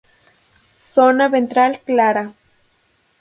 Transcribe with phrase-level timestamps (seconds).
[0.93, 2.25] Zona ventral clara.